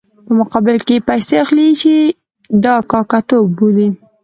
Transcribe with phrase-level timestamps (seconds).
[0.25, 1.93] په مقابل کې یې پیسې اخلي چې
[2.63, 3.87] دا کاکه توب بولي.